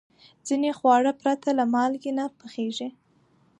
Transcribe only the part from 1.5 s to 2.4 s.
له مالګې نه